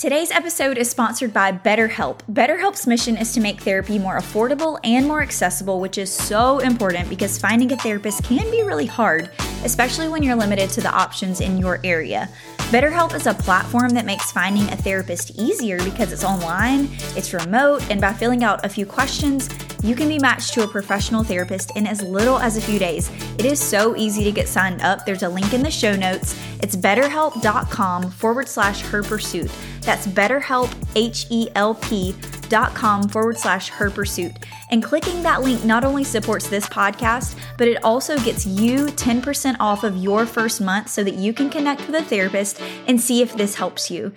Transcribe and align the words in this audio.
Today's 0.00 0.30
episode 0.30 0.78
is 0.78 0.88
sponsored 0.88 1.30
by 1.30 1.52
BetterHelp. 1.52 2.20
BetterHelp's 2.32 2.86
mission 2.86 3.18
is 3.18 3.34
to 3.34 3.40
make 3.40 3.60
therapy 3.60 3.98
more 3.98 4.16
affordable 4.16 4.80
and 4.82 5.06
more 5.06 5.20
accessible, 5.20 5.78
which 5.78 5.98
is 5.98 6.10
so 6.10 6.58
important 6.60 7.10
because 7.10 7.36
finding 7.36 7.70
a 7.70 7.76
therapist 7.76 8.24
can 8.24 8.50
be 8.50 8.62
really 8.62 8.86
hard, 8.86 9.30
especially 9.62 10.08
when 10.08 10.22
you're 10.22 10.36
limited 10.36 10.70
to 10.70 10.80
the 10.80 10.90
options 10.90 11.42
in 11.42 11.58
your 11.58 11.80
area. 11.84 12.30
BetterHelp 12.70 13.14
is 13.14 13.26
a 13.26 13.34
platform 13.34 13.90
that 13.90 14.06
makes 14.06 14.32
finding 14.32 14.62
a 14.70 14.76
therapist 14.76 15.32
easier 15.38 15.76
because 15.84 16.14
it's 16.14 16.24
online, 16.24 16.88
it's 17.14 17.34
remote, 17.34 17.86
and 17.90 18.00
by 18.00 18.14
filling 18.14 18.42
out 18.42 18.64
a 18.64 18.70
few 18.70 18.86
questions, 18.86 19.50
you 19.82 19.94
can 19.94 20.08
be 20.08 20.18
matched 20.18 20.52
to 20.54 20.62
a 20.64 20.68
professional 20.68 21.24
therapist 21.24 21.76
in 21.76 21.86
as 21.86 22.02
little 22.02 22.38
as 22.38 22.56
a 22.56 22.60
few 22.60 22.78
days. 22.78 23.10
It 23.38 23.44
is 23.44 23.60
so 23.60 23.96
easy 23.96 24.24
to 24.24 24.32
get 24.32 24.48
signed 24.48 24.82
up. 24.82 25.06
There's 25.06 25.22
a 25.22 25.28
link 25.28 25.52
in 25.52 25.62
the 25.62 25.70
show 25.70 25.96
notes. 25.96 26.38
It's 26.60 26.76
betterhelp.com 26.76 28.10
forward 28.10 28.48
slash 28.48 28.82
her 28.82 29.02
pursuit. 29.02 29.50
That's 29.82 30.06
betterhelp, 30.06 30.72
H 30.94 31.26
E 31.30 31.48
L 31.54 31.74
P 31.74 32.14
dot 32.48 32.74
com 32.74 33.08
forward 33.08 33.38
slash 33.38 33.68
her 33.70 33.90
pursuit. 33.90 34.32
And 34.70 34.82
clicking 34.82 35.22
that 35.22 35.42
link 35.42 35.64
not 35.64 35.84
only 35.84 36.04
supports 36.04 36.48
this 36.48 36.66
podcast, 36.66 37.38
but 37.56 37.68
it 37.68 37.82
also 37.82 38.18
gets 38.18 38.46
you 38.46 38.86
10% 38.86 39.56
off 39.60 39.84
of 39.84 39.96
your 39.96 40.26
first 40.26 40.60
month 40.60 40.88
so 40.88 41.02
that 41.04 41.14
you 41.14 41.32
can 41.32 41.48
connect 41.48 41.86
with 41.86 41.94
a 41.94 42.02
therapist 42.02 42.60
and 42.86 43.00
see 43.00 43.22
if 43.22 43.34
this 43.34 43.54
helps 43.54 43.90
you. 43.90 44.12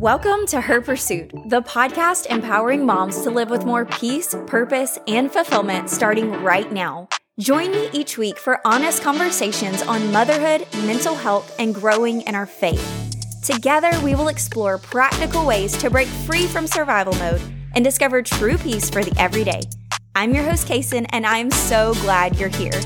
Welcome 0.00 0.46
to 0.46 0.62
Her 0.62 0.80
Pursuit, 0.80 1.30
the 1.48 1.60
podcast 1.60 2.24
empowering 2.30 2.86
moms 2.86 3.20
to 3.20 3.30
live 3.30 3.50
with 3.50 3.66
more 3.66 3.84
peace, 3.84 4.34
purpose, 4.46 4.98
and 5.06 5.30
fulfillment 5.30 5.90
starting 5.90 6.42
right 6.42 6.72
now. 6.72 7.10
Join 7.38 7.70
me 7.70 7.90
each 7.92 8.16
week 8.16 8.38
for 8.38 8.66
honest 8.66 9.02
conversations 9.02 9.82
on 9.82 10.10
motherhood, 10.10 10.66
mental 10.86 11.14
health, 11.14 11.54
and 11.58 11.74
growing 11.74 12.22
in 12.22 12.34
our 12.34 12.46
faith. 12.46 12.82
Together, 13.44 13.90
we 14.02 14.14
will 14.14 14.28
explore 14.28 14.78
practical 14.78 15.44
ways 15.44 15.76
to 15.76 15.90
break 15.90 16.08
free 16.08 16.46
from 16.46 16.66
survival 16.66 17.12
mode 17.16 17.42
and 17.74 17.84
discover 17.84 18.22
true 18.22 18.56
peace 18.56 18.88
for 18.88 19.04
the 19.04 19.14
everyday. 19.20 19.60
I'm 20.14 20.34
your 20.34 20.44
host, 20.44 20.66
Cason, 20.66 21.04
and 21.10 21.26
I'm 21.26 21.50
so 21.50 21.92
glad 21.96 22.38
you're 22.38 22.48
here. 22.48 22.80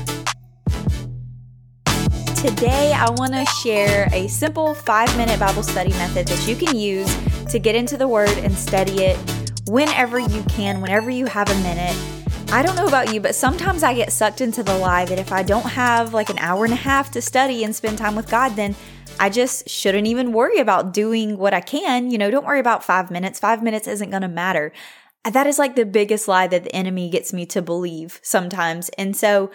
Today, 2.45 2.93
I 2.93 3.09
want 3.09 3.33
to 3.33 3.43
share 3.63 4.07
a 4.13 4.27
simple 4.27 4.75
five 4.75 5.17
minute 5.17 5.39
Bible 5.39 5.63
study 5.63 5.89
method 5.93 6.27
that 6.27 6.47
you 6.47 6.55
can 6.55 6.77
use 6.77 7.11
to 7.47 7.57
get 7.57 7.73
into 7.73 7.97
the 7.97 8.07
Word 8.07 8.37
and 8.37 8.53
study 8.53 9.01
it 9.01 9.17
whenever 9.65 10.19
you 10.19 10.43
can, 10.43 10.79
whenever 10.79 11.09
you 11.09 11.25
have 11.25 11.49
a 11.49 11.55
minute. 11.63 11.97
I 12.51 12.61
don't 12.61 12.75
know 12.75 12.85
about 12.85 13.11
you, 13.11 13.19
but 13.19 13.33
sometimes 13.33 13.81
I 13.81 13.95
get 13.95 14.13
sucked 14.13 14.41
into 14.41 14.61
the 14.61 14.77
lie 14.77 15.05
that 15.05 15.17
if 15.17 15.31
I 15.31 15.41
don't 15.41 15.65
have 15.65 16.13
like 16.13 16.29
an 16.29 16.37
hour 16.37 16.65
and 16.65 16.73
a 16.73 16.77
half 16.77 17.09
to 17.13 17.21
study 17.21 17.63
and 17.63 17.75
spend 17.75 17.97
time 17.97 18.15
with 18.15 18.29
God, 18.29 18.49
then 18.49 18.75
I 19.19 19.31
just 19.31 19.67
shouldn't 19.67 20.05
even 20.05 20.31
worry 20.31 20.59
about 20.59 20.93
doing 20.93 21.39
what 21.39 21.55
I 21.55 21.61
can. 21.61 22.11
You 22.11 22.19
know, 22.19 22.29
don't 22.29 22.45
worry 22.45 22.59
about 22.59 22.83
five 22.83 23.09
minutes. 23.09 23.39
Five 23.39 23.63
minutes 23.63 23.87
isn't 23.87 24.11
going 24.11 24.21
to 24.21 24.27
matter. 24.27 24.71
That 25.23 25.47
is 25.47 25.57
like 25.57 25.75
the 25.75 25.83
biggest 25.83 26.27
lie 26.27 26.45
that 26.45 26.65
the 26.65 26.75
enemy 26.75 27.09
gets 27.09 27.33
me 27.33 27.47
to 27.47 27.63
believe 27.63 28.19
sometimes. 28.21 28.89
And 28.89 29.17
so, 29.17 29.49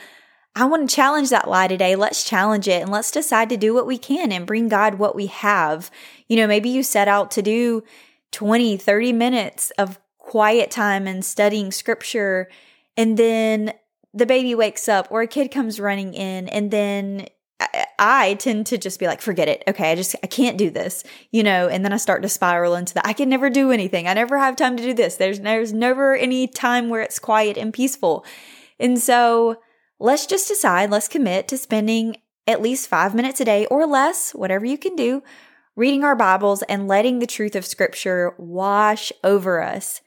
I 0.54 0.64
want 0.64 0.88
to 0.88 0.94
challenge 0.94 1.30
that 1.30 1.48
lie 1.48 1.68
today. 1.68 1.94
Let's 1.94 2.24
challenge 2.24 2.66
it 2.66 2.82
and 2.82 2.90
let's 2.90 3.10
decide 3.10 3.48
to 3.50 3.56
do 3.56 3.72
what 3.72 3.86
we 3.86 3.98
can 3.98 4.32
and 4.32 4.46
bring 4.46 4.68
God 4.68 4.96
what 4.96 5.14
we 5.14 5.26
have. 5.26 5.90
You 6.28 6.36
know, 6.36 6.46
maybe 6.46 6.68
you 6.68 6.82
set 6.82 7.08
out 7.08 7.30
to 7.32 7.42
do 7.42 7.84
20, 8.32 8.76
30 8.76 9.12
minutes 9.12 9.70
of 9.78 10.00
quiet 10.18 10.70
time 10.70 11.06
and 11.06 11.24
studying 11.24 11.72
scripture, 11.72 12.48
and 12.96 13.16
then 13.16 13.72
the 14.12 14.26
baby 14.26 14.54
wakes 14.54 14.88
up 14.88 15.08
or 15.10 15.22
a 15.22 15.26
kid 15.26 15.50
comes 15.50 15.80
running 15.80 16.14
in, 16.14 16.48
and 16.48 16.70
then 16.70 17.26
I 17.98 18.34
tend 18.34 18.66
to 18.68 18.78
just 18.78 18.98
be 18.98 19.06
like, 19.06 19.20
forget 19.20 19.48
it. 19.48 19.62
Okay, 19.68 19.92
I 19.92 19.94
just 19.94 20.16
I 20.22 20.26
can't 20.26 20.56
do 20.56 20.70
this, 20.70 21.04
you 21.30 21.42
know. 21.42 21.68
And 21.68 21.84
then 21.84 21.92
I 21.92 21.96
start 21.96 22.22
to 22.22 22.28
spiral 22.28 22.74
into 22.74 22.94
that. 22.94 23.06
I 23.06 23.12
can 23.12 23.28
never 23.28 23.50
do 23.50 23.70
anything. 23.70 24.08
I 24.08 24.14
never 24.14 24.38
have 24.38 24.56
time 24.56 24.76
to 24.76 24.82
do 24.82 24.94
this. 24.94 25.16
There's 25.16 25.40
there's 25.40 25.72
never 25.72 26.14
any 26.14 26.46
time 26.46 26.88
where 26.88 27.02
it's 27.02 27.18
quiet 27.18 27.56
and 27.56 27.72
peaceful. 27.72 28.24
And 28.78 28.98
so 28.98 29.58
let's 30.00 30.26
just 30.26 30.48
decide, 30.48 30.90
let's 30.90 31.08
commit 31.08 31.46
to 31.48 31.58
spending 31.58 32.16
at 32.46 32.62
least 32.62 32.88
five 32.88 33.14
minutes 33.14 33.40
a 33.40 33.44
day 33.44 33.66
or 33.66 33.86
less, 33.86 34.32
whatever 34.32 34.64
you 34.64 34.78
can 34.78 34.96
do, 34.96 35.22
reading 35.76 36.02
our 36.02 36.16
Bibles 36.16 36.62
and 36.62 36.88
letting 36.88 37.18
the 37.18 37.26
truth 37.26 37.54
of 37.54 37.66
Scripture 37.66 38.34
wash 38.38 39.12
over 39.22 39.62
us. 39.62 40.00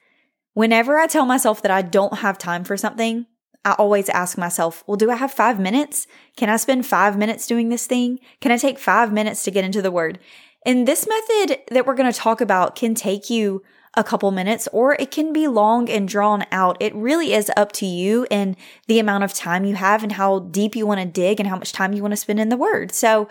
Whenever 0.53 0.97
I 0.97 1.07
tell 1.07 1.25
myself 1.25 1.61
that 1.61 1.71
I 1.71 1.83
don't 1.83 2.19
have 2.19 2.37
time 2.37 2.63
for 2.63 2.75
something, 2.75 3.27
I 3.63 3.73
always 3.73 4.09
ask 4.09 4.37
myself, 4.37 4.83
well, 4.87 4.97
do 4.97 5.09
I 5.09 5.15
have 5.15 5.31
five 5.31 5.59
minutes? 5.59 6.05
Can 6.35 6.49
I 6.49 6.57
spend 6.57 6.85
five 6.85 7.17
minutes 7.17 7.47
doing 7.47 7.69
this 7.69 7.87
thing? 7.87 8.19
Can 8.41 8.51
I 8.51 8.57
take 8.57 8.77
five 8.77 9.13
minutes 9.13 9.43
to 9.43 9.51
get 9.51 9.63
into 9.63 9.81
the 9.81 9.91
Word? 9.91 10.19
And 10.65 10.87
this 10.87 11.07
method 11.07 11.59
that 11.69 11.85
we're 11.85 11.95
going 11.95 12.11
to 12.11 12.17
talk 12.17 12.41
about 12.41 12.75
can 12.75 12.93
take 12.95 13.29
you 13.29 13.61
a 13.95 14.03
couple 14.03 14.31
minutes 14.31 14.67
or 14.71 14.95
it 14.99 15.11
can 15.11 15.31
be 15.31 15.47
long 15.47 15.89
and 15.89 16.07
drawn 16.07 16.45
out. 16.51 16.77
It 16.79 16.95
really 16.95 17.33
is 17.33 17.51
up 17.55 17.71
to 17.73 17.85
you 17.85 18.25
and 18.31 18.55
the 18.87 18.99
amount 18.99 19.23
of 19.23 19.33
time 19.33 19.65
you 19.65 19.75
have 19.75 20.01
and 20.03 20.13
how 20.13 20.39
deep 20.39 20.75
you 20.75 20.87
want 20.87 20.99
to 20.99 21.05
dig 21.05 21.39
and 21.39 21.47
how 21.47 21.57
much 21.57 21.71
time 21.71 21.93
you 21.93 22.01
want 22.01 22.13
to 22.13 22.17
spend 22.17 22.39
in 22.39 22.49
the 22.49 22.57
word. 22.57 22.91
So, 22.91 23.27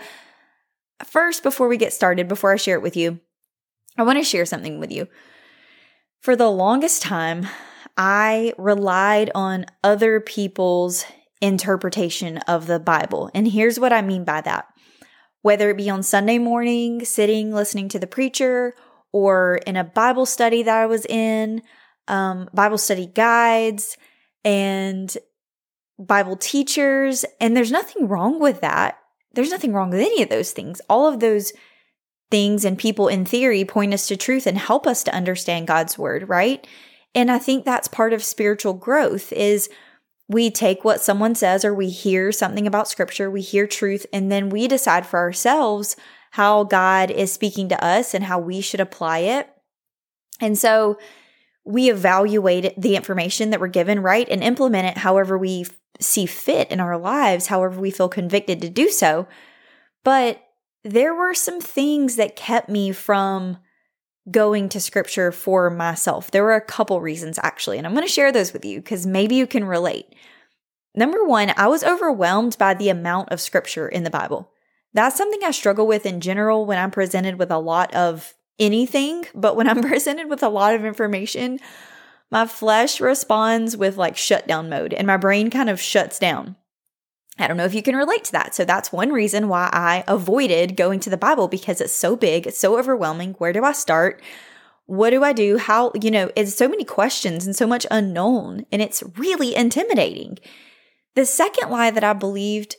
first, 1.05 1.43
before 1.43 1.69
we 1.69 1.77
get 1.77 1.93
started, 1.93 2.29
before 2.29 2.53
I 2.53 2.57
share 2.57 2.77
it 2.77 2.83
with 2.83 2.97
you, 2.97 3.19
I 3.99 4.05
want 4.05 4.19
to 4.19 4.25
share 4.25 4.47
something 4.47 4.79
with 4.79 4.93
you. 4.93 5.09
For 6.21 6.37
the 6.37 6.51
longest 6.51 7.03
time, 7.03 7.49
I 7.97 8.55
relied 8.57 9.31
on 9.35 9.67
other 9.83 10.21
people's 10.21 11.05
interpretation 11.41 12.39
of 12.39 12.69
the 12.69 12.79
Bible. 12.79 13.31
And 13.35 13.49
here's 13.49 13.81
what 13.81 13.93
I 13.93 14.01
mean 14.01 14.25
by 14.25 14.41
that. 14.43 14.67
Whether 15.43 15.71
it 15.71 15.77
be 15.77 15.91
on 15.91 16.05
Sunday 16.05 16.39
morning, 16.39 17.05
sitting 17.05 17.53
listening 17.53 17.89
to 17.89 17.99
the 17.99 18.07
preacher, 18.07 18.75
or 19.13 19.61
in 19.67 19.77
a 19.77 19.85
Bible 19.85 20.27
study 20.27 20.63
that 20.63 20.77
I 20.77 20.87
was 20.87 21.07
in, 21.07 21.63
um, 22.09 22.49
Bible 22.53 22.79
study 22.79 23.07
guides, 23.07 23.97
and 24.45 25.17
Bible 25.99 26.37
teachers. 26.37 27.25
And 27.41 27.57
there's 27.57 27.71
nothing 27.71 28.09
wrong 28.09 28.41
with 28.41 28.61
that. 28.63 28.99
There's 29.35 29.51
nothing 29.51 29.73
wrong 29.73 29.91
with 29.91 30.01
any 30.01 30.23
of 30.23 30.29
those 30.29 30.53
things. 30.53 30.81
All 30.89 31.07
of 31.07 31.21
those 31.21 31.53
things 32.31 32.65
and 32.65 32.79
people 32.79 33.09
in 33.09 33.25
theory 33.25 33.65
point 33.65 33.95
us 33.95 34.09
to 34.09 34.17
truth 34.17 34.47
and 34.47 34.59
help 34.59 34.87
us 34.87 35.05
to 35.05 35.15
understand 35.15 35.67
God's 35.67 35.99
word, 35.99 36.29
right? 36.29 36.67
And 37.15 37.31
I 37.31 37.39
think 37.39 37.65
that's 37.65 37.89
part 37.89 38.13
of 38.13 38.25
spiritual 38.25 38.73
growth 38.73 39.33
is 39.33 39.69
we 40.29 40.51
take 40.51 40.85
what 40.85 41.03
someone 41.03 41.35
says 41.35 41.65
or 41.65 41.75
we 41.75 41.91
hear 41.91 42.33
something 42.33 42.67
about 42.67 42.89
scripture, 42.89 43.31
we 43.31 43.43
hear 43.43 43.67
truth, 43.67 44.07
and 44.13 44.33
then 44.33 44.49
we 44.49 44.67
decide 44.67 45.07
for 45.07 45.19
ourselves 45.19 45.95
how 46.33 46.65
God 46.65 47.11
is 47.11 47.31
speaking 47.31 47.69
to 47.69 47.85
us 47.85 48.15
and 48.15 48.25
how 48.25 48.39
we 48.39 48.63
should 48.63 48.81
apply 48.81 49.19
it. 49.19 49.51
And 50.41 50.57
so 50.57 50.99
we 51.63 51.91
evaluate 51.91 52.75
the 52.81 52.97
information 52.97 53.51
that 53.51 53.61
we're 53.61 53.69
given, 53.69 54.01
right? 54.01 54.27
And 54.31 54.43
implement 54.43 54.89
it 54.89 54.99
however 54.99 55.37
we 55.37 55.67
see 56.01 56.25
fit 56.25 56.71
in 56.71 56.81
our 56.81 56.97
lives, 56.97 57.49
however 57.49 57.79
we 57.79 57.91
feel 57.91 58.09
convicted 58.09 58.63
to 58.63 58.71
do 58.71 58.89
so. 58.89 59.29
But 60.05 60.43
there 60.83 61.15
were 61.15 61.35
some 61.35 61.61
things 61.61 62.17
that 62.17 62.35
kept 62.35 62.71
me 62.71 62.93
from 62.93 63.59
going 64.31 64.71
to 64.71 64.81
scripture 64.81 65.33
for 65.33 65.69
myself. 65.69 66.31
There 66.31 66.45
were 66.45 66.55
a 66.55 66.63
couple 66.63 67.03
reasons 67.03 67.39
actually, 67.43 67.77
and 67.77 67.87
I'm 67.87 67.93
going 67.93 68.07
to 68.07 68.13
share 68.13 68.33
those 68.33 68.55
with 68.55 68.65
you 68.65 68.79
because 68.79 69.05
maybe 69.05 69.35
you 69.35 69.47
can 69.47 69.67
relate. 69.67 70.07
Number 70.95 71.27
one, 71.27 71.53
I 71.59 71.67
was 71.67 71.85
overwhelmed 71.85 72.57
by 72.59 72.73
the 72.73 72.89
amount 72.89 73.29
of 73.31 73.41
scripture 73.41 73.87
in 73.87 74.05
the 74.05 74.11
Bible. 74.11 74.52
That's 74.95 75.17
something 75.17 75.41
I 75.45 75.51
struggle 75.51 75.87
with 75.87 76.07
in 76.07 76.21
general 76.21 76.67
when 76.67 76.79
I'm 76.79 76.91
presented 76.91 77.39
with 77.39 77.51
a 77.51 77.59
lot 77.59 77.95
of 77.95 78.35
anything, 78.59 79.25
but 79.35 79.57
when 79.57 79.69
I'm 79.69 79.83
presented 79.89 80.29
with 80.29 80.43
a 80.43 80.49
lot 80.49 80.75
of 80.75 80.85
information, 80.85 81.59
my 82.31 82.47
flesh 82.47 83.01
responds 83.01 83.77
with 83.77 83.97
like 83.97 84.17
shutdown 84.17 84.69
mode 84.69 84.93
and 84.93 85.07
my 85.07 85.17
brain 85.17 85.51
kind 85.51 85.71
of 85.71 85.81
shuts 85.81 86.19
down. 86.19 86.57
I 87.39 87.49
don't 87.49 87.57
know 87.57 87.65
if 87.65 87.75
you 87.75 87.83
can 87.83 87.97
relate 87.97 88.25
to 88.25 88.33
that. 88.33 88.55
So 88.55 88.65
that's 88.65 88.93
one 88.93 89.11
reason 89.11 89.49
why 89.49 89.71
I 89.73 90.05
avoided 90.07 90.77
going 90.77 91.01
to 91.01 91.11
the 91.11 91.17
Bible 91.17 91.49
because 91.49 91.81
it's 91.81 91.95
so 91.95 92.15
big, 92.15 92.47
it's 92.47 92.59
so 92.59 92.79
overwhelming. 92.79 93.33
Where 93.35 93.53
do 93.53 93.65
I 93.65 93.73
start? 93.73 94.23
What 94.87 95.11
do 95.11 95.25
I 95.25 95.33
do? 95.33 95.57
How, 95.59 95.93
you 96.01 96.11
know, 96.11 96.31
it's 96.37 96.55
so 96.55 96.69
many 96.69 96.85
questions 96.85 97.47
and 97.47 97.57
so 97.57 97.67
much 97.67 97.87
unknown, 97.91 98.67
and 98.71 98.83
it's 98.83 99.03
really 99.17 99.55
intimidating. 99.55 100.39
The 101.15 101.25
second 101.25 101.71
lie 101.71 101.91
that 101.91 102.05
I 102.05 102.13
believed 102.13 102.77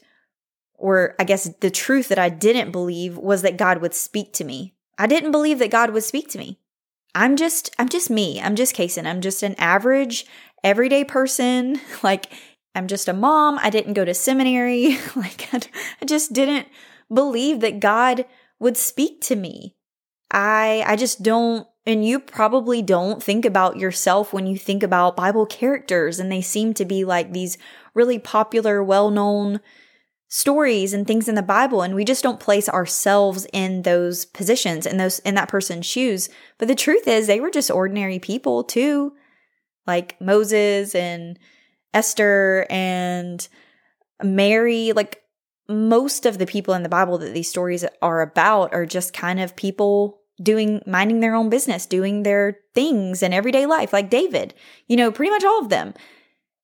or 0.77 1.15
I 1.19 1.23
guess 1.23 1.49
the 1.59 1.71
truth 1.71 2.09
that 2.09 2.19
I 2.19 2.29
didn't 2.29 2.71
believe 2.71 3.17
was 3.17 3.41
that 3.41 3.57
God 3.57 3.79
would 3.79 3.93
speak 3.93 4.33
to 4.33 4.43
me. 4.43 4.73
I 4.97 5.07
didn't 5.07 5.31
believe 5.31 5.59
that 5.59 5.71
God 5.71 5.91
would 5.91 6.03
speak 6.03 6.29
to 6.29 6.37
me. 6.37 6.59
I'm 7.15 7.35
just 7.35 7.73
I'm 7.79 7.89
just 7.89 8.09
me. 8.09 8.41
I'm 8.41 8.55
just 8.55 8.75
Cason. 8.75 9.05
I'm 9.05 9.21
just 9.21 9.43
an 9.43 9.55
average 9.57 10.25
everyday 10.63 11.03
person. 11.03 11.79
Like 12.03 12.31
I'm 12.75 12.87
just 12.87 13.07
a 13.07 13.13
mom. 13.13 13.59
I 13.61 13.69
didn't 13.69 13.93
go 13.93 14.03
to 14.03 14.13
seminary. 14.13 14.97
like 15.15 15.47
I 15.53 16.05
just 16.05 16.33
didn't 16.33 16.67
believe 17.13 17.59
that 17.59 17.79
God 17.79 18.25
would 18.59 18.77
speak 18.77 19.21
to 19.21 19.35
me. 19.35 19.75
I 20.31 20.83
I 20.85 20.95
just 20.95 21.21
don't 21.23 21.67
and 21.85 22.05
you 22.05 22.19
probably 22.19 22.81
don't 22.81 23.21
think 23.21 23.45
about 23.45 23.77
yourself 23.77 24.31
when 24.31 24.47
you 24.47 24.57
think 24.57 24.83
about 24.83 25.17
Bible 25.17 25.45
characters 25.45 26.19
and 26.19 26.31
they 26.31 26.41
seem 26.41 26.73
to 26.75 26.85
be 26.85 27.03
like 27.03 27.33
these 27.33 27.57
really 27.93 28.17
popular, 28.17 28.81
well-known 28.81 29.59
stories 30.33 30.93
and 30.93 31.05
things 31.05 31.29
in 31.29 31.35
the 31.35 31.43
Bible 31.43 31.83
and 31.83 31.93
we 31.93 32.03
just 32.03 32.23
don't 32.23 32.39
place 32.39 32.67
ourselves 32.67 33.45
in 33.53 33.83
those 33.83 34.25
positions 34.25 34.87
in 34.87 34.97
those 34.97 35.19
in 35.19 35.35
that 35.35 35.47
person's 35.47 35.85
shoes. 35.85 36.27
But 36.57 36.67
the 36.67 36.73
truth 36.73 37.07
is 37.07 37.27
they 37.27 37.39
were 37.39 37.51
just 37.51 37.69
ordinary 37.69 38.17
people 38.17 38.63
too. 38.63 39.13
Like 39.85 40.19
Moses 40.19 40.95
and 40.95 41.37
Esther 41.93 42.65
and 42.71 43.47
Mary, 44.23 44.91
like 44.91 45.21
most 45.69 46.25
of 46.25 46.39
the 46.39 46.47
people 46.47 46.73
in 46.73 46.81
the 46.81 46.89
Bible 46.89 47.19
that 47.19 47.35
these 47.35 47.51
stories 47.51 47.85
are 48.01 48.21
about 48.21 48.73
are 48.73 48.87
just 48.87 49.13
kind 49.13 49.39
of 49.39 49.55
people 49.55 50.19
doing 50.41 50.81
minding 50.87 51.19
their 51.19 51.35
own 51.35 51.51
business, 51.51 51.85
doing 51.85 52.23
their 52.23 52.57
things 52.73 53.21
in 53.21 53.33
everyday 53.33 53.67
life 53.67 53.93
like 53.93 54.09
David. 54.09 54.55
You 54.87 54.97
know, 54.97 55.11
pretty 55.11 55.29
much 55.29 55.43
all 55.43 55.61
of 55.61 55.69
them. 55.69 55.93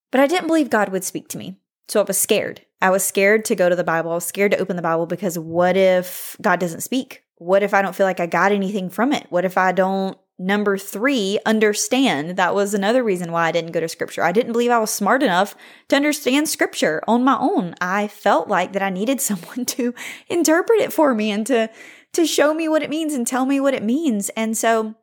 But 0.10 0.22
I 0.22 0.26
didn't 0.26 0.48
believe 0.48 0.72
God 0.72 0.90
would 0.90 1.04
speak 1.04 1.28
to 1.28 1.38
me. 1.38 1.59
So 1.90 2.00
I 2.00 2.04
was 2.04 2.20
scared. 2.20 2.62
I 2.82 2.92
was 2.92 3.04
scared 3.04 3.46
to 3.46 3.56
go 3.56 3.68
to 3.68 3.76
the 3.76 3.84
Bible. 3.84 4.12
I 4.12 4.16
was 4.16 4.26
scared 4.26 4.52
to 4.52 4.60
open 4.60 4.76
the 4.76 4.82
Bible 4.82 5.08
because 5.08 5.38
what 5.38 5.76
if 5.76 6.38
God 6.42 6.60
doesn't 6.60 6.82
speak? 6.82 7.24
What 7.38 7.64
if 7.64 7.74
I 7.74 7.82
don't 7.82 7.96
feel 7.96 8.06
like 8.06 8.20
I 8.20 8.28
got 8.28 8.52
anything 8.52 8.90
from 8.90 9.12
it? 9.12 9.26
What 9.30 9.44
if 9.44 9.58
I 9.58 9.72
don't, 9.72 10.18
number 10.38 10.78
three, 10.78 11.40
understand? 11.48 12.38
That 12.38 12.54
was 12.54 12.74
another 12.74 13.04
reason 13.04 13.32
why 13.32 13.48
I 13.48 13.52
didn't 13.52 13.72
go 13.72 13.80
to 13.80 13.90
scripture. 13.90 14.24
I 14.24 14.32
didn't 14.32 14.52
believe 14.52 14.70
I 14.70 14.78
was 14.78 14.92
smart 14.92 15.24
enough 15.24 15.56
to 15.88 15.96
understand 15.96 16.48
scripture 16.48 17.02
on 17.08 17.24
my 17.24 17.38
own. 17.40 17.74
I 17.82 18.08
felt 18.08 18.48
like 18.48 18.74
that 18.74 18.84
I 18.84 18.92
needed 18.92 19.20
someone 19.22 19.66
to 19.66 19.94
interpret 20.28 20.82
it 20.82 20.94
for 20.94 21.16
me 21.16 21.32
and 21.32 21.46
to, 21.48 21.72
to 22.14 22.26
show 22.28 22.54
me 22.54 22.70
what 22.70 22.84
it 22.84 22.90
means 22.92 23.14
and 23.14 23.26
tell 23.26 23.46
me 23.46 23.60
what 23.60 23.74
it 23.74 23.84
means. 23.84 24.30
And 24.30 24.56
so 24.56 24.96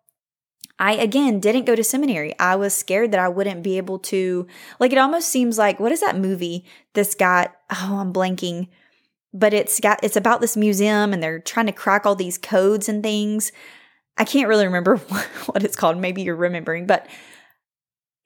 I 0.79 0.95
again 0.95 1.41
didn't 1.41 1.65
go 1.65 1.75
to 1.75 1.83
seminary. 1.83 2.39
I 2.39 2.57
was 2.57 2.75
scared 2.75 3.13
that 3.13 3.21
I 3.21 3.29
wouldn't 3.29 3.63
be 3.63 3.79
able 3.79 3.99
to, 4.01 4.47
like, 4.79 4.93
it 4.93 4.99
almost 4.99 5.29
seems 5.29 5.57
like, 5.57 5.81
what 5.81 5.93
is 5.93 6.01
that 6.01 6.19
movie? 6.19 6.65
This 6.93 7.15
got, 7.15 7.57
oh, 7.71 7.99
I'm 7.99 8.13
blanking, 8.13 8.69
but 9.33 9.55
it's 9.55 9.81
got, 9.81 10.01
it's 10.03 10.17
about 10.17 10.41
this 10.41 10.57
museum 10.57 11.13
and 11.13 11.23
they're 11.23 11.39
trying 11.39 11.67
to 11.67 11.73
crack 11.73 12.05
all 12.05 12.15
these 12.15 12.37
codes 12.37 12.89
and 12.89 13.03
things. 13.03 13.53
I 14.19 14.25
can't 14.25 14.49
really 14.49 14.67
remember 14.67 14.97
what 15.47 15.63
it's 15.63 15.77
called. 15.77 15.97
Maybe 15.97 16.23
you're 16.23 16.37
remembering, 16.37 16.87
but 16.87 17.07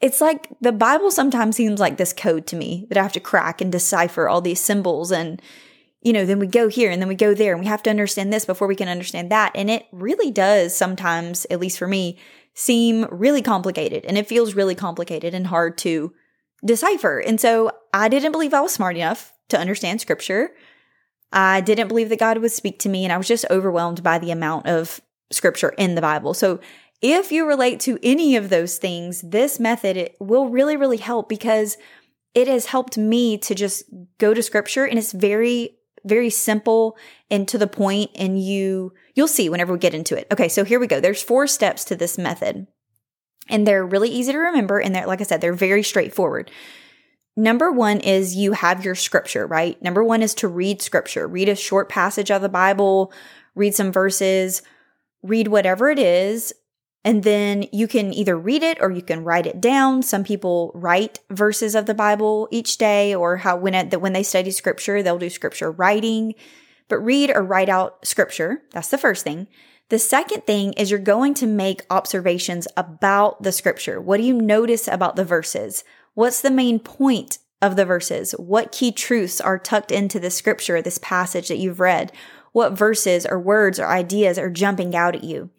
it's 0.01 0.21
like 0.21 0.49
the 0.61 0.73
Bible 0.73 1.11
sometimes 1.11 1.57
seems 1.57 1.79
like 1.79 1.99
this 1.99 2.13
code 2.13 2.47
to 2.49 2.57
me 2.57 2.87
that 2.89 2.99
I 2.99 3.03
have 3.03 3.13
to 3.13 3.21
crack 3.21 3.61
and 3.61 3.71
decipher 3.71 4.29
all 4.29 4.41
these 4.41 4.61
symbols 4.61 5.13
and, 5.13 5.41
you 6.03 6.13
know, 6.13 6.25
then 6.25 6.39
we 6.39 6.47
go 6.47 6.69
here 6.69 6.91
and 6.91 7.01
then 7.01 7.09
we 7.09 7.15
go 7.15 7.35
there 7.35 7.53
and 7.53 7.61
we 7.61 7.67
have 7.67 7.83
to 7.83 7.91
understand 7.91 8.33
this 8.33 8.47
before 8.47 8.67
we 8.67 8.75
can 8.75 8.89
understand 8.89 9.31
that. 9.31 9.53
And 9.55 9.71
it 9.71 9.87
really 9.93 10.31
does 10.31 10.75
sometimes, 10.75 11.47
at 11.51 11.61
least 11.61 11.79
for 11.79 11.87
me, 11.87 12.17
seem 12.61 13.07
really 13.11 13.41
complicated 13.41 14.05
and 14.05 14.19
it 14.19 14.27
feels 14.27 14.53
really 14.53 14.75
complicated 14.75 15.33
and 15.33 15.47
hard 15.47 15.79
to 15.79 16.13
decipher. 16.63 17.19
And 17.19 17.41
so 17.41 17.71
I 17.95 18.11
didn't 18.11 18.33
believe 18.33 18.53
I 18.53 18.61
was 18.61 18.75
smart 18.75 18.97
enough 18.97 19.33
to 19.49 19.59
understand 19.59 20.03
scripture. 20.03 20.51
I 21.33 21.63
didn't 21.63 21.89
believe 21.89 22.11
that 22.11 22.19
God 22.19 22.37
would 22.37 22.53
speak 22.53 22.79
to 22.81 22.91
me 22.91 23.05
and 23.05 23.15
I 23.15 23.17
was 23.17 23.27
just 23.27 23.47
overwhelmed 23.49 24.03
by 24.03 24.19
the 24.19 24.31
amount 24.31 24.67
of 24.67 25.01
scripture 25.33 25.71
in 25.79 25.95
the 25.95 26.03
Bible. 26.03 26.35
So 26.35 26.61
if 27.01 27.33
you 27.33 27.49
relate 27.49 27.81
to 27.81 27.99
any 28.03 28.37
of 28.37 28.51
those 28.51 28.77
things, 28.77 29.23
this 29.23 29.59
method 29.59 30.11
will 30.21 30.51
really 30.51 30.77
really 30.77 30.99
help 30.99 31.31
because 31.31 31.79
it 32.35 32.47
has 32.47 32.67
helped 32.67 32.99
me 32.99 33.39
to 33.39 33.55
just 33.55 33.85
go 34.19 34.35
to 34.35 34.43
scripture 34.43 34.85
and 34.85 34.99
it's 34.99 35.13
very 35.13 35.79
very 36.05 36.31
simple 36.31 36.97
and 37.31 37.47
to 37.49 37.59
the 37.59 37.67
point 37.67 38.11
and 38.15 38.43
you 38.43 38.93
you'll 39.15 39.29
see 39.29 39.49
whenever 39.49 39.73
we 39.73 39.79
get 39.79 39.95
into 39.95 40.17
it. 40.17 40.27
Okay, 40.33 40.49
so 40.49 40.65
here 40.65 40.81
we 40.81 40.87
go. 40.87 41.01
There's 41.01 41.23
four 41.23 41.47
steps 41.47 41.85
to 41.85 41.97
this 41.97 42.19
method. 42.19 42.67
And 43.49 43.67
they're 43.67 43.85
really 43.85 44.09
easy 44.09 44.33
to 44.33 44.39
remember 44.39 44.79
and 44.79 44.95
they're 44.95 45.07
like 45.07 45.21
I 45.21 45.25
said, 45.25 45.41
they're 45.41 45.53
very 45.53 45.83
straightforward. 45.83 46.51
Number 47.37 47.71
1 47.71 48.01
is 48.01 48.37
you 48.37 48.53
have 48.53 48.85
your 48.85 48.95
scripture, 48.95 49.47
right? 49.47 49.81
Number 49.81 50.05
1 50.05 50.23
is 50.23 50.35
to 50.35 50.49
read 50.49 50.83
scripture. 50.83 51.27
Read 51.27 51.49
a 51.49 51.55
short 51.55 51.89
passage 51.89 52.31
of 52.31 52.43
the 52.43 52.49
Bible, 52.49 53.13
read 53.55 53.75
some 53.75 53.93
verses, 53.93 54.63
read 55.23 55.49
whatever 55.49 55.89
it 55.89 55.99
is 55.99 56.53
and 57.05 57.23
then 57.23 57.65
you 57.73 57.89
can 57.89 58.13
either 58.13 58.37
read 58.37 58.63
it 58.63 58.79
or 58.81 58.91
you 58.91 59.03
can 59.03 59.25
write 59.25 59.47
it 59.47 59.61
down. 59.61 60.03
Some 60.03 60.23
people 60.23 60.71
write 60.75 61.21
verses 61.31 61.75
of 61.75 61.87
the 61.87 61.95
Bible 61.95 62.47
each 62.51 62.77
day 62.77 63.15
or 63.15 63.39
how 63.39 63.57
when 63.57 63.75
it, 63.75 64.01
when 64.01 64.13
they 64.13 64.23
study 64.23 64.51
scripture, 64.51 65.03
they'll 65.03 65.19
do 65.19 65.31
scripture 65.31 65.71
writing. 65.71 66.35
But 66.89 66.99
read 66.99 67.31
or 67.35 67.43
write 67.43 67.69
out 67.69 68.05
scripture. 68.05 68.63
That's 68.73 68.89
the 68.89 68.99
first 68.99 69.25
thing. 69.25 69.47
The 69.89 69.99
second 69.99 70.47
thing 70.47 70.73
is 70.75 70.91
you're 70.91 71.01
going 71.01 71.35
to 71.35 71.47
make 71.47 71.87
observations 71.91 72.69
about 72.77 73.43
the 73.43 73.53
scripture. 73.53 74.01
What 74.01 74.19
do 74.19 74.23
you 74.25 74.35
notice 74.35 74.87
about 74.87 75.17
the 75.17 75.25
verses? 75.25 75.85
What's 76.15 76.43
the 76.43 76.51
main 76.51 76.81
point 76.81 77.39
of 77.63 77.77
the 77.77 77.85
verses? 77.85 78.33
What 78.33 78.73
key 78.73 78.93
truths 78.93 79.41
are 79.41 79.59
tucked 79.59 79.91
into 79.91 80.21
the 80.21 80.31
scripture, 80.31 80.83
this 80.83 80.99
passage 80.99 81.49
that 81.49 81.59
you've 81.59 81.81
read? 81.81 82.13
What 82.53 82.77
verses 82.77 83.27
or 83.27 83.39
words 83.39 83.81
or 83.81 83.87
ideas 83.87 84.39
are 84.39 84.51
jumping 84.51 84.95
out 84.95 85.15
at 85.15 85.25
you? 85.25 85.51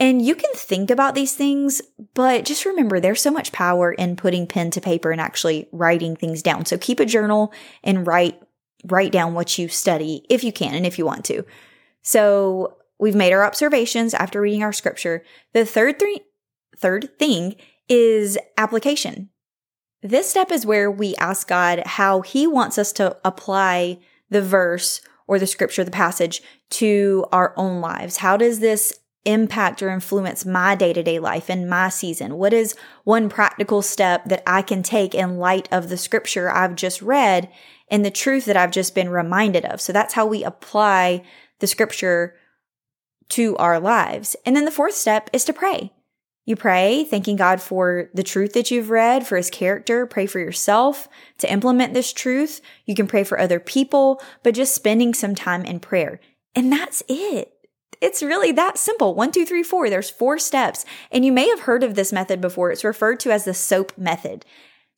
And 0.00 0.22
you 0.22 0.34
can 0.34 0.50
think 0.54 0.90
about 0.90 1.14
these 1.14 1.34
things, 1.34 1.82
but 2.14 2.46
just 2.46 2.64
remember 2.64 2.98
there's 2.98 3.20
so 3.20 3.30
much 3.30 3.52
power 3.52 3.92
in 3.92 4.16
putting 4.16 4.46
pen 4.46 4.70
to 4.70 4.80
paper 4.80 5.12
and 5.12 5.20
actually 5.20 5.68
writing 5.72 6.16
things 6.16 6.42
down. 6.42 6.64
So 6.64 6.78
keep 6.78 6.98
a 6.98 7.06
journal 7.06 7.52
and 7.84 8.06
write 8.06 8.40
write 8.86 9.12
down 9.12 9.34
what 9.34 9.58
you 9.58 9.68
study 9.68 10.24
if 10.30 10.42
you 10.42 10.52
can 10.52 10.74
and 10.74 10.86
if 10.86 10.98
you 10.98 11.04
want 11.04 11.22
to. 11.26 11.44
So 12.00 12.78
we've 12.98 13.14
made 13.14 13.34
our 13.34 13.44
observations 13.44 14.14
after 14.14 14.40
reading 14.40 14.62
our 14.62 14.72
scripture. 14.72 15.22
The 15.52 15.66
third 15.66 15.98
th- 15.98 16.22
third 16.78 17.18
thing 17.18 17.56
is 17.86 18.38
application. 18.56 19.28
This 20.02 20.30
step 20.30 20.50
is 20.50 20.64
where 20.64 20.90
we 20.90 21.14
ask 21.16 21.46
God 21.46 21.82
how 21.84 22.22
he 22.22 22.46
wants 22.46 22.78
us 22.78 22.90
to 22.92 23.18
apply 23.22 23.98
the 24.30 24.40
verse 24.40 25.02
or 25.26 25.38
the 25.38 25.46
scripture, 25.46 25.84
the 25.84 25.90
passage 25.90 26.42
to 26.70 27.26
our 27.32 27.52
own 27.58 27.82
lives. 27.82 28.16
How 28.16 28.38
does 28.38 28.60
this 28.60 28.99
impact 29.24 29.82
or 29.82 29.90
influence 29.90 30.46
my 30.46 30.74
day 30.74 30.92
to 30.92 31.02
day 31.02 31.18
life 31.18 31.48
and 31.48 31.68
my 31.68 31.88
season? 31.88 32.36
What 32.36 32.52
is 32.52 32.74
one 33.04 33.28
practical 33.28 33.82
step 33.82 34.24
that 34.26 34.42
I 34.46 34.62
can 34.62 34.82
take 34.82 35.14
in 35.14 35.38
light 35.38 35.68
of 35.70 35.88
the 35.88 35.96
scripture 35.96 36.50
I've 36.50 36.74
just 36.74 37.02
read 37.02 37.50
and 37.90 38.04
the 38.04 38.10
truth 38.10 38.46
that 38.46 38.56
I've 38.56 38.70
just 38.70 38.94
been 38.94 39.08
reminded 39.08 39.64
of? 39.64 39.80
So 39.80 39.92
that's 39.92 40.14
how 40.14 40.26
we 40.26 40.44
apply 40.44 41.22
the 41.58 41.66
scripture 41.66 42.34
to 43.30 43.56
our 43.58 43.78
lives. 43.78 44.36
And 44.44 44.56
then 44.56 44.64
the 44.64 44.70
fourth 44.70 44.94
step 44.94 45.30
is 45.32 45.44
to 45.44 45.52
pray. 45.52 45.92
You 46.46 46.56
pray, 46.56 47.04
thanking 47.04 47.36
God 47.36 47.60
for 47.60 48.10
the 48.12 48.24
truth 48.24 48.54
that 48.54 48.70
you've 48.70 48.90
read, 48.90 49.26
for 49.26 49.36
his 49.36 49.50
character. 49.50 50.06
Pray 50.06 50.26
for 50.26 50.40
yourself 50.40 51.06
to 51.38 51.52
implement 51.52 51.94
this 51.94 52.12
truth. 52.12 52.60
You 52.86 52.94
can 52.94 53.06
pray 53.06 53.22
for 53.22 53.38
other 53.38 53.60
people, 53.60 54.20
but 54.42 54.54
just 54.54 54.74
spending 54.74 55.14
some 55.14 55.34
time 55.34 55.64
in 55.64 55.78
prayer. 55.78 56.18
And 56.56 56.72
that's 56.72 57.02
it. 57.08 57.52
It's 58.00 58.22
really 58.22 58.52
that 58.52 58.78
simple. 58.78 59.14
One, 59.14 59.32
two, 59.32 59.44
three, 59.44 59.62
four. 59.62 59.90
There's 59.90 60.10
four 60.10 60.38
steps. 60.38 60.84
And 61.10 61.24
you 61.24 61.32
may 61.32 61.48
have 61.48 61.60
heard 61.60 61.82
of 61.82 61.94
this 61.94 62.12
method 62.12 62.40
before. 62.40 62.70
It's 62.70 62.84
referred 62.84 63.20
to 63.20 63.30
as 63.30 63.44
the 63.44 63.54
SOAP 63.54 63.96
method. 63.98 64.44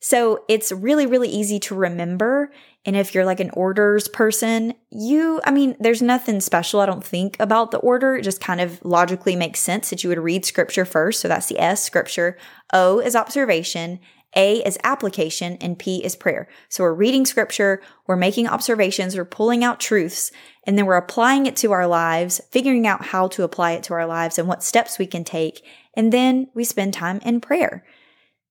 So 0.00 0.44
it's 0.48 0.72
really, 0.72 1.06
really 1.06 1.28
easy 1.28 1.60
to 1.60 1.76
remember. 1.76 2.52
And 2.84 2.96
if 2.96 3.14
you're 3.14 3.24
like 3.24 3.38
an 3.38 3.50
orders 3.50 4.08
person, 4.08 4.74
you, 4.90 5.40
I 5.44 5.52
mean, 5.52 5.76
there's 5.78 6.02
nothing 6.02 6.40
special, 6.40 6.80
I 6.80 6.86
don't 6.86 7.04
think, 7.04 7.36
about 7.38 7.70
the 7.70 7.78
order. 7.78 8.16
It 8.16 8.22
just 8.22 8.40
kind 8.40 8.60
of 8.60 8.84
logically 8.84 9.36
makes 9.36 9.60
sense 9.60 9.90
that 9.90 10.02
you 10.02 10.08
would 10.08 10.18
read 10.18 10.44
scripture 10.44 10.84
first. 10.84 11.20
So 11.20 11.28
that's 11.28 11.46
the 11.46 11.60
S, 11.60 11.84
scripture. 11.84 12.36
O 12.72 12.98
is 12.98 13.14
observation. 13.14 14.00
A 14.34 14.58
is 14.66 14.78
application 14.82 15.56
and 15.60 15.78
P 15.78 16.02
is 16.04 16.16
prayer. 16.16 16.48
So 16.68 16.84
we're 16.84 16.94
reading 16.94 17.26
scripture, 17.26 17.82
we're 18.06 18.16
making 18.16 18.48
observations, 18.48 19.16
we're 19.16 19.24
pulling 19.24 19.62
out 19.62 19.80
truths, 19.80 20.32
and 20.66 20.78
then 20.78 20.86
we're 20.86 20.96
applying 20.96 21.46
it 21.46 21.56
to 21.56 21.72
our 21.72 21.86
lives, 21.86 22.40
figuring 22.50 22.86
out 22.86 23.06
how 23.06 23.28
to 23.28 23.42
apply 23.42 23.72
it 23.72 23.82
to 23.84 23.94
our 23.94 24.06
lives 24.06 24.38
and 24.38 24.48
what 24.48 24.62
steps 24.62 24.98
we 24.98 25.06
can 25.06 25.24
take. 25.24 25.64
And 25.94 26.12
then 26.12 26.48
we 26.54 26.64
spend 26.64 26.94
time 26.94 27.20
in 27.24 27.40
prayer. 27.40 27.84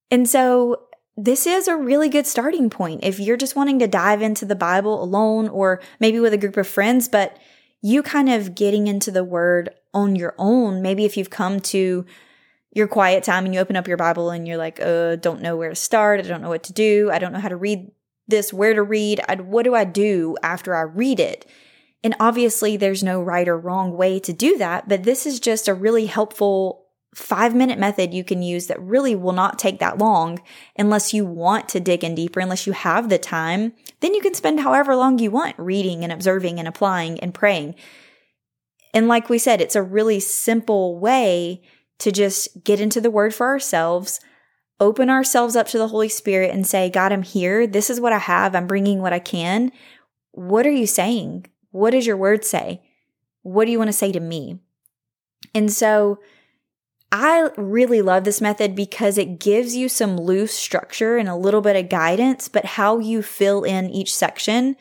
And 0.10 0.28
so 0.28 0.84
this 1.18 1.46
is 1.48 1.68
a 1.68 1.76
really 1.76 2.10
good 2.10 2.28
starting 2.28 2.70
point 2.70 3.04
if 3.04 3.20
you're 3.20 3.38
just 3.38 3.56
wanting 3.56 3.80
to 3.80 3.88
dive 3.88 4.22
into 4.22 4.46
the 4.46 4.56
Bible 4.56 5.04
alone 5.04 5.48
or 5.48 5.82
maybe 6.00 6.20
with 6.20 6.34
a 6.34 6.38
group 6.38 6.58
of 6.58 6.68
friends, 6.68 7.08
but 7.08 7.38
you 7.82 8.04
kind 8.04 8.30
of 8.30 8.56
getting 8.56 8.88
into 8.88 9.12
the 9.12 9.24
word 9.24 9.72
on 9.94 10.16
your 10.16 10.36
own. 10.38 10.82
Maybe 10.82 11.06
if 11.06 11.18
you've 11.18 11.30
come 11.30 11.60
to 11.62 12.06
your 12.72 12.88
quiet 12.88 13.24
time 13.24 13.46
and 13.46 13.54
you 13.54 13.60
open 13.60 13.76
up 13.76 13.88
your 13.88 13.98
Bible 13.98 14.30
and 14.30 14.48
you're 14.48 14.58
like, 14.58 14.80
uh, 14.82 15.18
don't 15.18 15.42
know 15.42 15.58
where 15.58 15.70
to 15.70 15.76
start. 15.76 16.20
I 16.20 16.24
don't 16.24 16.42
know 16.42 16.50
what 16.50 16.64
to 16.64 16.74
do. 16.74 17.10
I 17.12 17.20
don't 17.20 17.34
know 17.34 17.40
how 17.40 17.50
to 17.50 17.58
read 17.58 17.92
this, 18.28 18.54
where 18.54 18.74
to 18.74 18.84
read. 18.84 19.22
I, 19.28 19.36
what 19.36 19.64
do 19.64 19.76
I 19.76 19.84
do 19.84 20.38
after 20.42 20.76
I 20.76 20.82
read 20.82 21.20
it? 21.20 21.46
And 22.04 22.16
obviously, 22.20 22.78
there's 22.78 23.04
no 23.04 23.22
right 23.22 23.48
or 23.48 23.60
wrong 23.60 23.96
way 23.96 24.20
to 24.22 24.34
do 24.34 24.58
that, 24.58 24.90
but 24.90 25.04
this 25.04 25.26
is 25.26 25.40
just 25.40 25.68
a 25.68 25.74
really 25.74 26.08
helpful 26.08 26.88
five 27.14 27.54
minute 27.54 27.78
method 27.78 28.14
you 28.14 28.24
can 28.24 28.42
use 28.42 28.68
that 28.68 28.82
really 28.82 29.16
will 29.16 29.34
not 29.34 29.60
take 29.60 29.80
that 29.80 29.98
long 29.98 30.40
unless 30.80 31.14
you 31.14 31.26
want 31.26 31.68
to 31.70 31.80
dig 31.80 32.04
in 32.04 32.16
deeper, 32.16 32.40
unless 32.40 32.66
you 32.66 32.74
have 32.74 33.10
the 33.10 33.18
time. 33.18 33.74
Then 34.00 34.14
you 34.14 34.22
can 34.22 34.34
spend 34.34 34.62
however 34.62 34.96
long 34.96 35.20
you 35.20 35.30
want 35.30 35.60
reading 35.60 36.04
and 36.04 36.14
observing 36.14 36.58
and 36.58 36.68
applying 36.68 37.20
and 37.20 37.34
praying. 37.34 37.76
And 38.94 39.08
like 39.08 39.30
we 39.30 39.38
said, 39.38 39.62
it's 39.62 39.76
a 39.76 39.84
really 39.84 40.20
simple 40.22 41.00
way 41.00 41.62
to 42.02 42.12
just 42.12 42.64
get 42.64 42.80
into 42.80 43.00
the 43.00 43.12
word 43.12 43.34
for 43.34 43.46
ourselves, 43.48 44.20
open 44.80 45.08
ourselves 45.10 45.56
up 45.56 45.68
to 45.68 45.78
the 45.78 45.90
Holy 45.90 46.10
Spirit 46.10 46.52
and 46.52 46.66
say, 46.66 46.90
God, 46.90 47.14
I'm 47.14 47.22
here. 47.22 47.68
This 47.68 47.92
is 47.92 48.02
what 48.02 48.12
I 48.12 48.18
have. 48.18 48.56
I'm 48.56 48.66
bringing 48.68 49.02
what 49.02 49.14
I 49.14 49.20
can. 49.20 49.72
what 50.32 50.66
are 50.66 50.72
you 50.72 50.88
saying? 50.88 51.46
What 51.72 51.92
does 51.92 52.08
your 52.08 52.18
word 52.18 52.44
say? 52.44 52.82
What 53.44 53.66
do 53.66 53.72
you 53.72 53.78
want 53.78 53.90
to 53.90 53.94
say 53.94 54.12
to 54.12 54.20
me? 54.20 54.60
And 55.54 55.72
so 55.72 56.20
I 57.12 57.50
really 57.58 58.02
love 58.02 58.24
this 58.24 58.42
method 58.42 58.76
because 58.76 59.18
it 59.18 59.40
gives 59.40 59.76
you 59.76 59.90
some 59.90 60.18
loose 60.18 60.54
structure 60.54 61.18
and 61.18 61.30
a 61.30 61.36
little 61.36 61.62
bit 61.62 61.76
of 61.76 61.90
guidance, 61.90 62.48
but 62.48 62.66
how 62.66 63.00
you 63.00 63.22
fill 63.22 63.64
in 63.64 63.90
each 63.90 64.16
section 64.16 64.76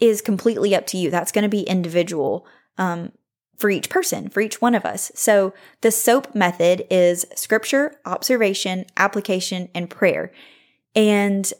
is 0.00 0.20
completely 0.20 0.74
up 0.74 0.86
to 0.88 0.98
you. 0.98 1.10
That's 1.10 1.32
going 1.32 1.44
to 1.44 1.48
be 1.48 1.62
individual 1.62 2.46
um, 2.76 3.12
for 3.56 3.70
each 3.70 3.88
person, 3.88 4.28
for 4.28 4.40
each 4.40 4.60
one 4.60 4.74
of 4.74 4.84
us. 4.84 5.10
So 5.14 5.54
the 5.80 5.90
SOAP 5.90 6.34
method 6.34 6.86
is 6.90 7.26
scripture, 7.34 7.96
observation, 8.04 8.86
application, 8.96 9.68
and 9.74 9.88
prayer. 9.88 10.32
And 10.94 11.50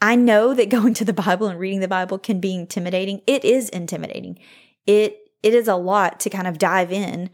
I 0.00 0.16
know 0.16 0.54
that 0.54 0.68
going 0.70 0.94
to 0.94 1.04
the 1.04 1.12
Bible 1.12 1.48
and 1.48 1.58
reading 1.58 1.80
the 1.80 1.88
Bible 1.88 2.18
can 2.18 2.40
be 2.40 2.54
intimidating. 2.54 3.22
It 3.26 3.44
is 3.44 3.68
intimidating. 3.68 4.38
It 4.86 5.18
it 5.42 5.54
is 5.54 5.68
a 5.68 5.76
lot 5.76 6.18
to 6.20 6.30
kind 6.30 6.48
of 6.48 6.58
dive 6.58 6.90
in. 6.90 7.30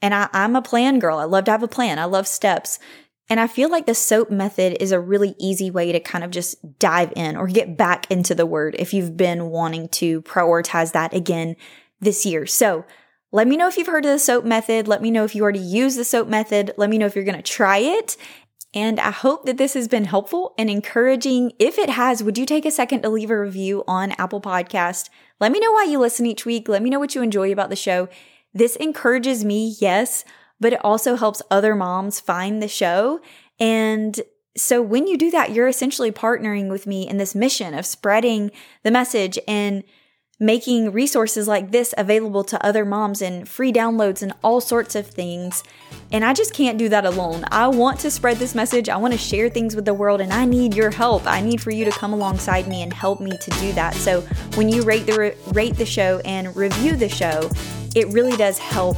And 0.00 0.14
I, 0.14 0.28
I'm 0.32 0.54
a 0.54 0.62
plan 0.62 1.00
girl. 1.00 1.18
I 1.18 1.24
love 1.24 1.44
to 1.44 1.50
have 1.50 1.64
a 1.64 1.68
plan. 1.68 1.98
I 1.98 2.04
love 2.04 2.28
steps. 2.28 2.78
And 3.28 3.40
I 3.40 3.48
feel 3.48 3.68
like 3.68 3.86
the 3.86 3.94
SOAP 3.94 4.30
method 4.30 4.80
is 4.80 4.92
a 4.92 5.00
really 5.00 5.34
easy 5.38 5.70
way 5.70 5.90
to 5.90 6.00
kind 6.00 6.22
of 6.22 6.30
just 6.30 6.78
dive 6.78 7.12
in 7.16 7.36
or 7.36 7.48
get 7.48 7.76
back 7.76 8.08
into 8.10 8.34
the 8.34 8.46
word 8.46 8.76
if 8.78 8.94
you've 8.94 9.16
been 9.16 9.50
wanting 9.50 9.88
to 9.88 10.22
prioritize 10.22 10.92
that 10.92 11.12
again 11.12 11.56
this 12.00 12.24
year. 12.24 12.46
So 12.46 12.84
let 13.32 13.46
me 13.46 13.56
know 13.56 13.68
if 13.68 13.76
you've 13.76 13.86
heard 13.86 14.04
of 14.04 14.12
the 14.12 14.18
SOAP 14.18 14.44
method. 14.44 14.88
Let 14.88 15.02
me 15.02 15.10
know 15.10 15.24
if 15.24 15.34
you 15.34 15.42
already 15.42 15.60
use 15.60 15.96
the 15.96 16.04
SOAP 16.04 16.28
method. 16.28 16.72
Let 16.76 16.90
me 16.90 16.98
know 16.98 17.06
if 17.06 17.14
you're 17.14 17.24
going 17.24 17.36
to 17.36 17.42
try 17.42 17.78
it. 17.78 18.16
And 18.72 19.00
I 19.00 19.10
hope 19.10 19.46
that 19.46 19.56
this 19.56 19.74
has 19.74 19.88
been 19.88 20.04
helpful 20.04 20.54
and 20.56 20.70
encouraging. 20.70 21.52
If 21.58 21.78
it 21.78 21.90
has, 21.90 22.22
would 22.22 22.38
you 22.38 22.46
take 22.46 22.64
a 22.64 22.70
second 22.70 23.02
to 23.02 23.08
leave 23.08 23.30
a 23.30 23.40
review 23.40 23.82
on 23.88 24.12
Apple 24.12 24.40
Podcast? 24.40 25.10
Let 25.40 25.50
me 25.52 25.58
know 25.58 25.72
why 25.72 25.84
you 25.84 25.98
listen 25.98 26.26
each 26.26 26.46
week. 26.46 26.68
Let 26.68 26.82
me 26.82 26.90
know 26.90 27.00
what 27.00 27.14
you 27.14 27.22
enjoy 27.22 27.52
about 27.52 27.70
the 27.70 27.76
show. 27.76 28.08
This 28.54 28.76
encourages 28.76 29.44
me, 29.44 29.74
yes, 29.80 30.24
but 30.60 30.72
it 30.72 30.84
also 30.84 31.16
helps 31.16 31.42
other 31.50 31.74
moms 31.74 32.20
find 32.20 32.62
the 32.62 32.68
show. 32.68 33.20
And 33.58 34.20
so 34.56 34.82
when 34.82 35.06
you 35.06 35.16
do 35.16 35.30
that, 35.30 35.52
you're 35.52 35.68
essentially 35.68 36.12
partnering 36.12 36.68
with 36.68 36.86
me 36.86 37.08
in 37.08 37.16
this 37.16 37.34
mission 37.34 37.74
of 37.74 37.86
spreading 37.86 38.50
the 38.82 38.90
message 38.90 39.38
and 39.48 39.82
making 40.42 40.90
resources 40.90 41.46
like 41.46 41.70
this 41.70 41.94
available 41.98 42.42
to 42.42 42.66
other 42.66 42.86
moms 42.86 43.20
and 43.20 43.46
free 43.46 43.70
downloads 43.70 44.22
and 44.22 44.32
all 44.42 44.58
sorts 44.60 44.94
of 44.94 45.06
things. 45.06 45.62
And 46.10 46.24
I 46.24 46.32
just 46.32 46.54
can't 46.54 46.78
do 46.78 46.88
that 46.88 47.04
alone. 47.04 47.44
I 47.50 47.68
want 47.68 48.00
to 48.00 48.10
spread 48.10 48.38
this 48.38 48.54
message. 48.54 48.88
I 48.88 48.96
want 48.96 49.12
to 49.12 49.18
share 49.18 49.50
things 49.50 49.76
with 49.76 49.84
the 49.84 49.92
world 49.92 50.22
and 50.22 50.32
I 50.32 50.46
need 50.46 50.74
your 50.74 50.90
help. 50.90 51.26
I 51.26 51.42
need 51.42 51.60
for 51.60 51.70
you 51.70 51.84
to 51.84 51.90
come 51.90 52.14
alongside 52.14 52.66
me 52.66 52.82
and 52.82 52.90
help 52.90 53.20
me 53.20 53.36
to 53.36 53.50
do 53.60 53.72
that. 53.74 53.94
So 53.94 54.22
when 54.54 54.70
you 54.70 54.82
rate 54.82 55.04
the 55.04 55.36
rate 55.52 55.76
the 55.76 55.86
show 55.86 56.20
and 56.24 56.56
review 56.56 56.96
the 56.96 57.08
show, 57.08 57.50
it 57.94 58.08
really 58.08 58.36
does 58.36 58.58
help 58.58 58.96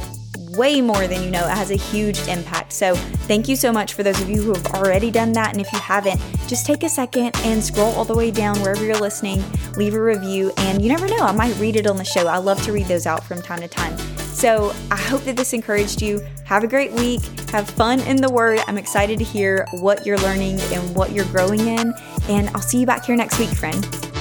way 0.57 0.81
more 0.81 1.07
than 1.07 1.23
you 1.23 1.31
know. 1.31 1.45
It 1.45 1.51
has 1.51 1.71
a 1.71 1.75
huge 1.75 2.19
impact. 2.27 2.73
So, 2.73 2.95
thank 2.95 3.47
you 3.47 3.55
so 3.55 3.71
much 3.71 3.93
for 3.93 4.03
those 4.03 4.21
of 4.21 4.29
you 4.29 4.41
who 4.41 4.53
have 4.53 4.67
already 4.67 5.11
done 5.11 5.31
that. 5.33 5.51
And 5.51 5.61
if 5.61 5.71
you 5.73 5.79
haven't, 5.79 6.21
just 6.53 6.67
take 6.67 6.83
a 6.83 6.89
second 6.89 7.35
and 7.45 7.63
scroll 7.63 7.91
all 7.93 8.05
the 8.05 8.13
way 8.13 8.29
down 8.29 8.55
wherever 8.61 8.85
you're 8.85 8.99
listening, 8.99 9.43
leave 9.75 9.95
a 9.95 9.99
review, 9.99 10.51
and 10.57 10.83
you 10.83 10.87
never 10.87 11.07
know, 11.07 11.17
I 11.17 11.31
might 11.31 11.57
read 11.57 11.75
it 11.75 11.87
on 11.87 11.97
the 11.97 12.03
show. 12.03 12.27
I 12.27 12.37
love 12.37 12.61
to 12.65 12.71
read 12.71 12.85
those 12.85 13.07
out 13.07 13.23
from 13.23 13.41
time 13.41 13.61
to 13.61 13.67
time. 13.67 13.97
So, 14.19 14.71
I 14.91 14.97
hope 14.97 15.23
that 15.23 15.35
this 15.35 15.53
encouraged 15.53 15.99
you. 15.99 16.23
Have 16.45 16.63
a 16.63 16.67
great 16.67 16.91
week. 16.91 17.23
Have 17.49 17.67
fun 17.67 18.01
in 18.01 18.17
the 18.17 18.31
Word. 18.31 18.59
I'm 18.67 18.77
excited 18.77 19.17
to 19.17 19.25
hear 19.25 19.65
what 19.79 20.05
you're 20.05 20.19
learning 20.19 20.59
and 20.59 20.95
what 20.95 21.11
you're 21.11 21.25
growing 21.25 21.61
in. 21.61 21.91
And 22.29 22.49
I'll 22.49 22.61
see 22.61 22.79
you 22.79 22.85
back 22.85 23.05
here 23.05 23.15
next 23.15 23.39
week, 23.39 23.49
friend. 23.49 24.12